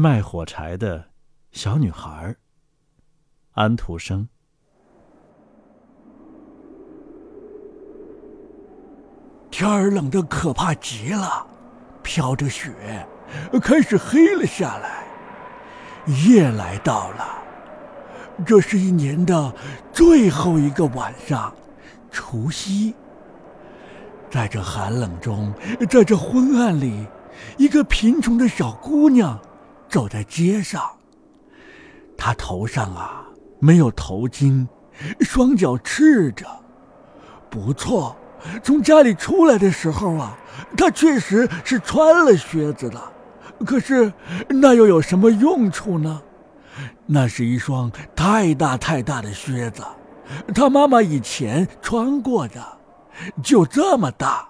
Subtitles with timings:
[0.00, 1.10] 卖火柴的
[1.52, 2.34] 小女孩。
[3.52, 4.26] 安徒生。
[9.50, 11.46] 天儿冷得可怕极了，
[12.02, 13.06] 飘着雪，
[13.62, 15.04] 开始黑了下来。
[16.24, 17.42] 夜来到了，
[18.46, 19.54] 这是一年的
[19.92, 21.54] 最后一个晚上，
[22.10, 22.94] 除夕。
[24.30, 25.52] 在这寒冷中，
[25.90, 27.06] 在这昏暗里，
[27.58, 29.38] 一个贫穷的小姑娘
[29.90, 30.82] 走在街上。
[32.16, 33.26] 他头上啊
[33.58, 34.66] 没有头巾，
[35.20, 36.46] 双脚赤着。
[37.50, 38.16] 不错，
[38.62, 40.38] 从家里出来的时候啊，
[40.76, 43.12] 他确实是穿了靴子的。
[43.66, 44.12] 可是
[44.48, 46.22] 那又有什么用处呢？
[47.06, 49.82] 那是一双太大太大的靴子，
[50.54, 52.78] 他妈妈以前穿过的。
[53.42, 54.48] 就这么大，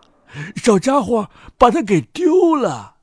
[0.56, 1.28] 小家伙
[1.58, 2.96] 把它给丢了。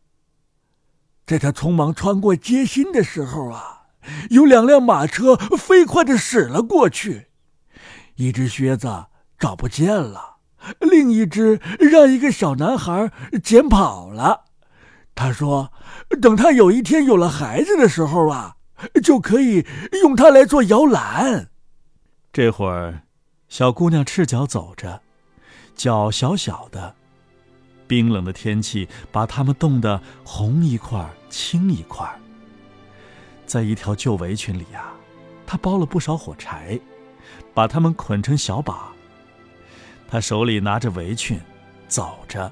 [1.28, 3.82] 在他匆忙穿过街心的时候啊，
[4.30, 7.28] 有两辆马车飞快的驶了过去，
[8.16, 10.38] 一只靴子找不见了，
[10.80, 13.12] 另一只让一个小男孩
[13.44, 14.46] 捡跑了。
[15.14, 15.74] 他说
[16.22, 18.56] ：“等他有一天有了孩子的时候啊，
[19.04, 19.66] 就可以
[20.02, 21.50] 用它来做摇篮。”
[22.32, 23.02] 这会儿，
[23.50, 25.02] 小姑娘赤脚走着。
[25.76, 26.96] 脚小小的，
[27.88, 32.08] 冰冷的天气把它们冻得红一块青一块。
[33.46, 34.92] 在一条旧围裙里呀，
[35.46, 36.80] 他包了不少火柴，
[37.54, 38.92] 把它们捆成小把。
[40.10, 41.40] 他手里拿着围裙，
[41.88, 42.52] 走着。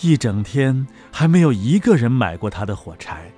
[0.00, 3.30] 一整天还没有一个人买过他的火柴，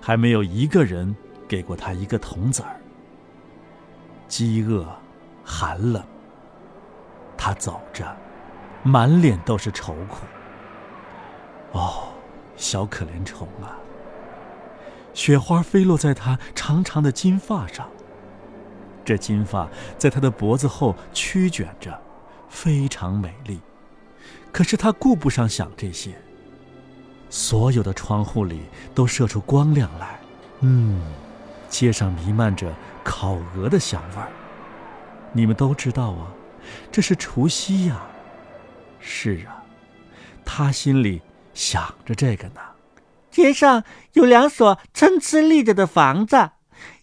[0.00, 1.16] 还没有一个人
[1.48, 2.78] 给过他一个铜子儿。
[4.28, 4.86] 饥饿，
[5.42, 6.04] 寒冷。
[7.36, 8.14] 他走着，
[8.82, 10.26] 满脸都是愁苦。
[11.72, 12.08] 哦，
[12.56, 13.78] 小可怜虫啊！
[15.14, 17.88] 雪花飞落在他长长的金发上，
[19.04, 22.00] 这金发在他的脖子后曲卷着，
[22.48, 23.60] 非常美丽。
[24.50, 26.14] 可是他顾不上想这些。
[27.30, 28.62] 所有的窗户里
[28.94, 30.20] 都射出光亮来，
[30.60, 31.00] 嗯，
[31.68, 32.70] 街上弥漫着
[33.02, 34.28] 烤鹅的香味儿。
[35.32, 36.32] 你们都知道啊。
[36.90, 38.02] 这是除夕呀，
[39.02, 39.62] 是啊，
[40.44, 41.20] 他心里
[41.52, 42.60] 想着这个呢。
[43.30, 43.82] 街上
[44.12, 46.50] 有两所参差立着的房子，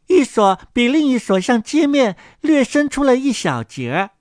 [0.07, 4.11] 一所比另一所向街面略伸出了一小截儿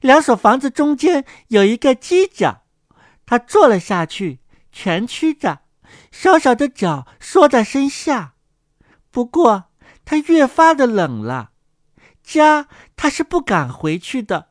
[0.00, 2.62] 两所房子中间有一个犄角，
[3.24, 4.40] 他坐了下去，
[4.72, 5.60] 蜷曲着，
[6.10, 8.34] 小小的脚缩在身下。
[9.10, 9.66] 不过
[10.04, 11.50] 他越发的冷了，
[12.24, 12.66] 家
[12.96, 14.48] 他是不敢回去的。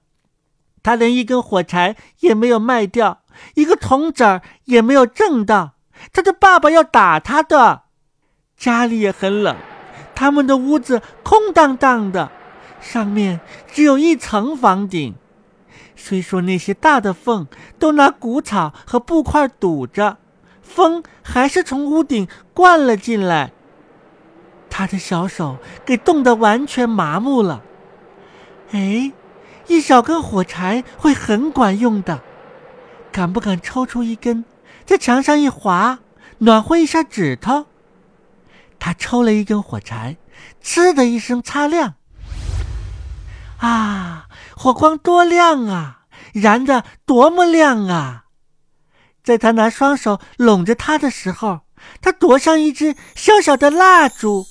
[0.84, 3.22] 他连一根火柴也没有卖掉，
[3.53, 5.74] 一个铜子儿也没有挣到。
[6.12, 7.84] 他的爸爸要打他的，
[8.58, 9.56] 家里也很冷，
[10.16, 12.31] 他们的屋子空荡荡的，
[12.80, 13.40] 上面
[13.72, 15.14] 只有一层房顶。
[15.96, 17.46] 虽说那些大的缝
[17.78, 20.18] 都拿谷草和布块堵着，
[20.64, 23.52] 风还是从屋顶灌了进来。
[24.68, 27.62] 他的小手给冻得完全麻木了。
[28.72, 29.12] 哎。
[29.67, 32.22] 一小根火柴会很管用的，
[33.11, 34.44] 敢不敢抽出一根，
[34.85, 35.99] 在墙上一划，
[36.39, 37.66] 暖和一下指头？
[38.79, 40.17] 他抽了一根火柴，
[40.63, 41.95] 呲的一声擦亮。
[43.57, 48.25] 啊，火光多亮啊，燃的多么亮啊！
[49.23, 51.59] 在他拿双手拢着它的时候，
[52.01, 54.47] 它多像一支小小的蜡烛，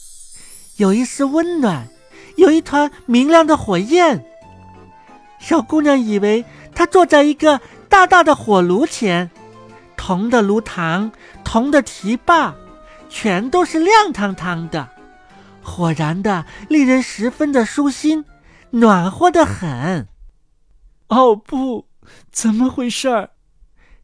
[0.76, 1.88] 有一丝温暖，
[2.36, 4.24] 有一团明亮的火焰。
[5.50, 6.44] 小姑娘以为
[6.76, 9.32] 她坐在一个大大的火炉前，
[9.96, 11.10] 铜的炉膛、
[11.42, 12.54] 铜的提把，
[13.08, 14.88] 全都是亮堂堂的，
[15.60, 18.24] 火燃的令人十分的舒心，
[18.70, 20.06] 暖和的很。
[21.08, 21.86] 哦不，
[22.30, 23.30] 怎么回事儿？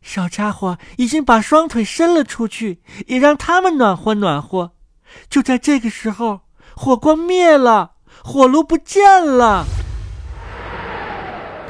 [0.02, 4.72] 小家伙已经把双腿伸了出去，也让他们暖和暖和。
[5.30, 6.40] 就在这个时候，
[6.74, 7.92] 火光灭了，
[8.24, 9.64] 火炉不见了。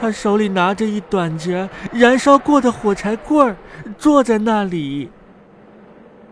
[0.01, 3.57] 他手里拿着一短截燃烧过的火柴棍儿，
[3.99, 5.11] 坐在那里。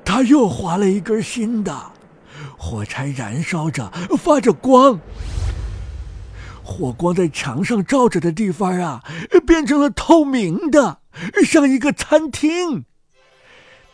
[0.05, 1.93] 他又划了一根新的，
[2.59, 5.01] 火柴燃烧着，发着光。
[6.63, 9.03] 火光在墙上照着的地方啊，
[9.47, 10.99] 变成了透明的，
[11.45, 12.85] 像一个餐厅。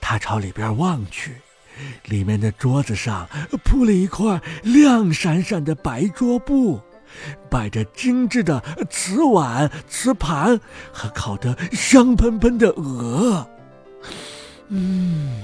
[0.01, 1.37] 他朝里边望去，
[2.07, 3.29] 里面的桌子上
[3.65, 6.81] 铺了一块亮闪闪的白桌布。
[7.49, 10.61] 摆着精致的瓷碗、瓷盘
[10.93, 13.47] 和烤得香喷喷的鹅。
[14.69, 15.43] 嗯，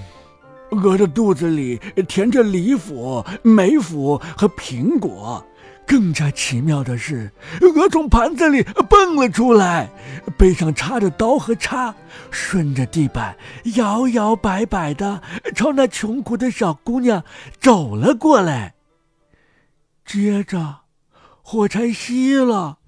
[0.71, 5.45] 鹅的肚子里填着李府、梅府和苹果。
[5.89, 7.31] 更加奇妙的是，
[7.61, 8.61] 鹅从盘子里
[8.91, 9.89] 蹦了出来，
[10.37, 11.95] 背上插着刀和叉，
[12.29, 13.37] 顺着地板
[13.77, 15.23] 摇摇摆摆的
[15.55, 17.23] 朝那穷苦的小姑娘
[17.61, 18.75] 走了过来。
[20.05, 20.79] 接着，
[21.49, 22.79] 火柴熄了，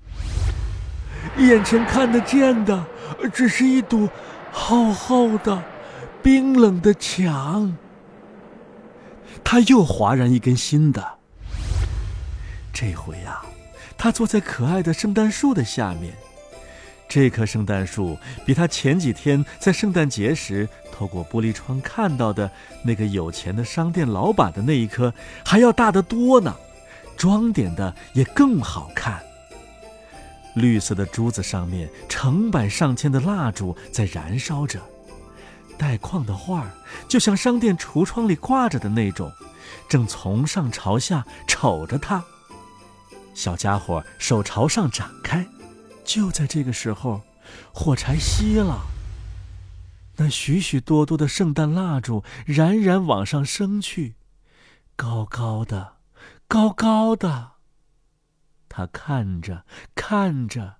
[1.36, 2.84] 眼前看得见的
[3.32, 4.08] 只是一堵
[4.50, 5.62] 厚厚的、
[6.24, 7.76] 冰冷的墙。
[9.44, 11.18] 他又划燃一根新的。
[12.72, 13.40] 这回呀，
[13.96, 16.12] 他坐在可爱的圣诞树的下面。
[17.08, 22.50] 这棵圣诞树比他前几天在圣诞节时透过玻璃窗看到的
[22.82, 25.14] 那个有钱的商店老板的那一棵
[25.44, 26.56] 还要大得多呢，
[27.18, 29.22] 装点的也更好看。
[30.54, 34.80] 绿色的珠子上面成百上千的蜡烛在燃烧着，
[35.76, 36.70] 带框的画儿
[37.06, 39.30] 就像商店橱窗里挂着的那种，
[39.88, 42.24] 正从上朝下瞅着他。
[43.34, 45.46] 小家伙手朝上展开，
[46.04, 47.20] 就在这个时候，
[47.72, 48.80] 火柴熄了。
[50.16, 54.16] 那许许多多的圣诞蜡烛冉冉往上升去，
[54.96, 55.97] 高高的，
[56.48, 57.52] 高高的。
[58.68, 59.64] 他看着
[59.94, 60.76] 看着，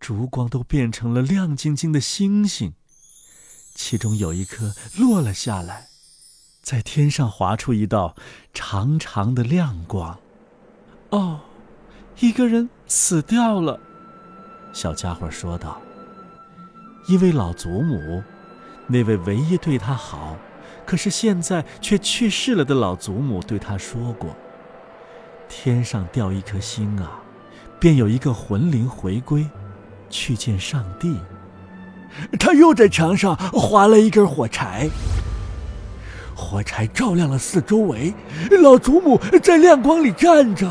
[0.00, 2.72] 烛光都变成了亮晶晶的星星，
[3.74, 5.88] 其中有一颗落了下来，
[6.62, 8.16] 在天上划出一道
[8.52, 10.18] 长长的亮光。
[11.10, 11.42] 哦。
[12.18, 13.80] 一个人死掉了，
[14.74, 15.80] 小家伙说道。
[17.06, 18.22] 一位老祖母，
[18.86, 20.36] 那位唯一对他好，
[20.84, 24.36] 可是现在却去世了的老祖母对他说过
[25.50, 27.10] ：“天上掉一颗星啊，
[27.80, 29.44] 便有一个魂灵回归，
[30.08, 31.16] 去见上帝。”
[32.38, 34.88] 他又在墙上划了一根火柴，
[36.34, 38.14] 火柴照亮了四周围，
[38.62, 40.70] 老祖母在亮光里站着。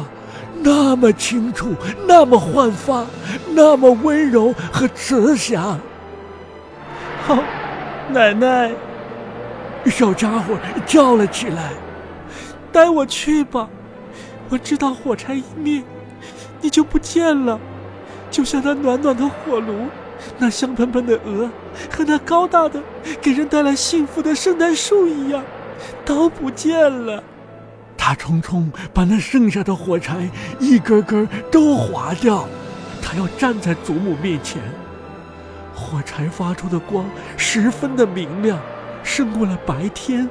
[0.61, 1.73] 那么清楚，
[2.07, 3.05] 那么焕发，
[3.51, 5.79] 那么温柔和慈祥。
[7.25, 7.37] 好，
[8.09, 8.71] 奶奶，
[9.85, 11.71] 小家伙叫了起来
[12.71, 13.69] ：“带我去吧！
[14.49, 15.83] 我知道火柴一灭，
[16.59, 17.59] 你就不见了，
[18.31, 19.87] 就像那暖暖的火炉，
[20.37, 21.49] 那香喷喷的鹅
[21.91, 22.81] 和那高大的、
[23.21, 25.43] 给人带来幸福的圣诞树一样，
[26.03, 27.23] 都不见了。”
[27.95, 30.27] 他匆匆把那剩下的火柴
[30.59, 32.47] 一根根都划掉，
[33.03, 34.59] 他要站在祖母面前。
[35.75, 37.05] 火柴发出的光
[37.37, 38.57] 十分的明亮，
[39.03, 40.27] 胜过了白天。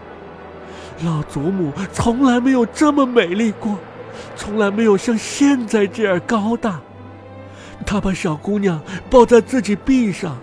[1.05, 3.79] 老祖母从来没有这么美丽过，
[4.37, 6.81] 从来没有像现在这样高大。
[7.87, 10.37] 他把小姑娘抱在自己臂上，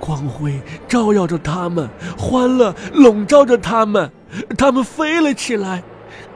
[0.00, 1.88] 光辉照耀着他们，
[2.18, 4.10] 欢乐笼罩着他们，
[4.56, 5.82] 他们飞了起来。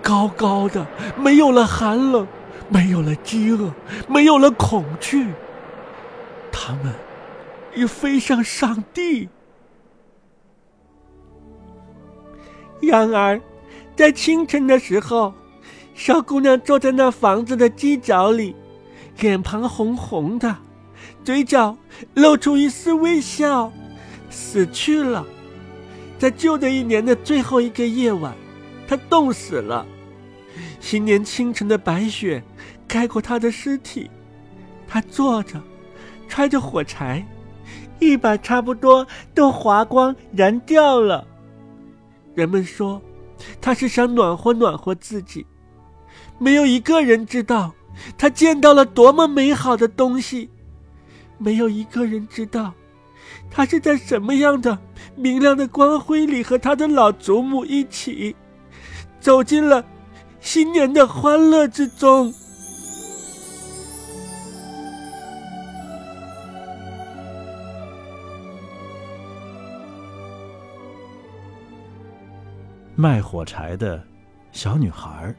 [0.03, 2.27] 高高的，没有了寒冷，
[2.69, 3.73] 没有了饥饿，
[4.09, 5.27] 没有了恐惧。
[6.53, 6.93] 他们
[7.75, 9.29] 已飞向上帝。
[12.81, 13.41] 然而，
[13.97, 15.35] 在清晨的时候，
[15.99, 18.55] 小姑娘坐在那房子的犄角里，
[19.19, 20.57] 脸庞红红的，
[21.25, 21.77] 嘴角
[22.15, 23.73] 露出一丝微笑，
[24.31, 25.27] 死去了。
[26.17, 28.33] 在旧的一年的最后一个夜晚。
[28.87, 29.85] 他冻死了，
[30.79, 32.41] 新年清晨的白雪
[32.87, 34.09] 盖过他的尸体。
[34.87, 35.61] 他坐着，
[36.29, 37.27] 揣着火柴，
[37.99, 41.27] 一把差不多都划光燃掉了。
[42.37, 43.03] 人们说，
[43.61, 45.45] 他是想暖和暖和自己。
[46.39, 47.75] 没有一个人知道
[48.17, 50.51] 他见到了多么美好的东西，
[51.37, 52.73] 没有一个人知道
[53.51, 54.79] 他是在什么样的
[55.17, 58.35] 明亮的光辉里和他的老祖母一起。
[59.21, 59.85] 走进了
[60.41, 62.33] 新年的欢乐之中。
[72.95, 74.03] 卖火柴的
[74.53, 75.35] 小女孩，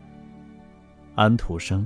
[1.20, 1.86] 安徒生。